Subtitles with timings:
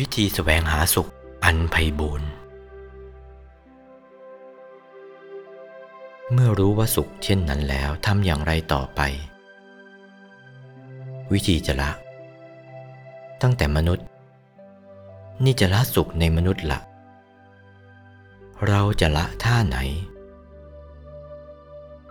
[0.00, 1.10] วิธีแสวงหาสุข
[1.44, 2.28] อันไพ่บูรณ์
[6.32, 9.00] เมื่อรู้ว่าสุขเช่นนั้นแล้วทำอย่างไรต่อไป
[11.32, 11.90] วิธีจะละ
[13.42, 14.06] ตั้งแต่มนุษย์
[15.44, 16.80] นี่จะละสุขในมนุษย์ละ
[18.66, 19.78] เราจะละท่าไหน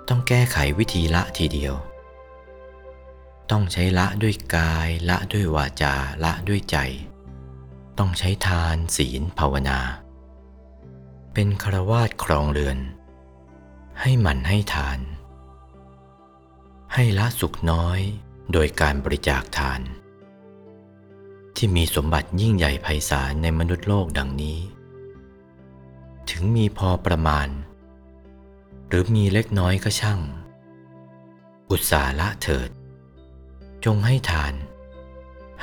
[0.08, 1.74] ต้องแก้ไขวิธีละทีเดียว
[3.52, 5.94] ต้องใช้ละด้วยกายละด้วยวาจา
[6.24, 6.78] ละด้วยใจ
[7.98, 9.80] ต้องใช้ทานศีลภาวนา
[11.34, 12.78] เป็นคารวาสครองเรือน
[14.02, 15.00] ให้หมั่นให้ทาน
[16.94, 18.00] ให้ละสุขน้อย
[18.52, 19.82] โดยการบริจาคทาน
[21.56, 24.60] ที่มีสมบัติยิ่งใหญ่ไพศาลในมนุษย์โลกดังนี้
[26.30, 27.48] ถึงมีพอประมาณ
[28.88, 30.20] หรือมีเล็กน้อยก็ช่าง
[31.72, 32.70] อุตสาละเถิด
[33.86, 34.54] จงให้ทาน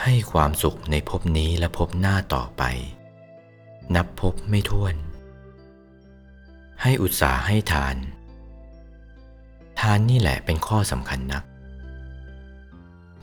[0.02, 2.62] ให้ความสุขในภพนี้และภพหน้าต่อไป
[3.94, 4.94] นับภพไม่ถ้วน
[6.82, 7.96] ให้อุตสาให้ทาน
[9.80, 11.44] ทานนี่แหละเป็นข้อสำคัญนัก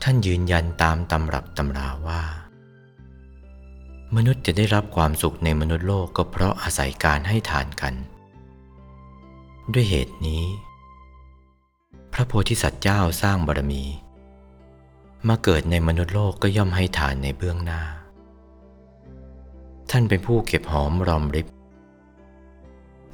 [0.02, 2.22] ท่านยืนยันตามตำรับตำราว่า
[4.16, 7.94] มนุษย์จะได้รับความสุขในมนุษย์โลกก็เพราะอาศัยการให้ทานกัน
[9.72, 10.44] ด้วยเหตุนี้
[12.12, 13.84] พระโพธิสัตว์เจ้าสร้างบารมี
[15.26, 17.82] มาเกิดในมนุษย์โลกก็ย่อมให้ทานในเบื้องหน้า
[19.90, 21.48] ท่านเป็นผู้เก็บหอมรอมริบ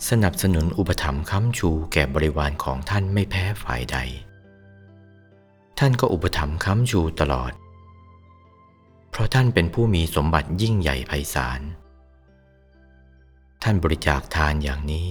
[0.08, 3.98] สนับสนุนอุปถัมภ์ค้ำชูแก่บริวารของท่านไม่แพ้ฝ่ายใด
[5.78, 7.52] ท่านก็อุปถัมภ์ค้ำชูตลอด
[9.10, 11.60] เพราะท่านเป็นผู้มีสมบัติยิ่งใหญ่ไพศาล
[13.62, 15.10] ท่านบริจาคทานอย่างนี้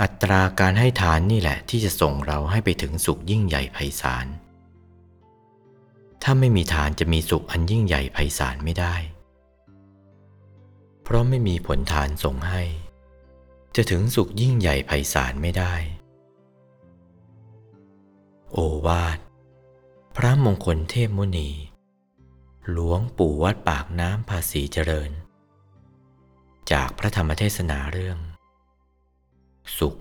[0.00, 4.26] อัตราการให้ทานนี่แหละที่จะส่งเราให้ไปถึงสุขยิ่งใหญ่ไพศาล
[6.22, 8.94] ถ้าไม่มีทานจะมีสุขอันยิ่งใหญ่ไพศาลไม่ได้
[11.02, 12.62] เพราะไม่มีผลทานส่งให้
[13.74, 15.74] จะถึงสุขยิ่งใหญ่ไพศาลไม่ได้
[18.52, 19.18] โอวาท
[20.16, 21.50] พระมงคลเทพมุนี
[22.70, 25.10] หลวงปู่วัดปากน้ำภาษีเจริญ
[26.72, 28.18] จากพระธรรมเทศนาเรื่อง
[29.78, 29.94] สุข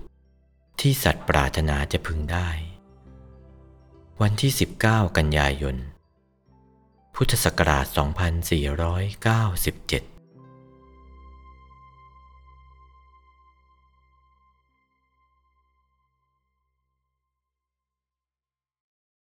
[0.79, 2.50] ที่สัตว์ปรารถนาจะพึงได้
[4.22, 4.51] วันที่
[4.84, 5.75] 19 กันยายน
[7.19, 10.14] พุทธศักราช 2497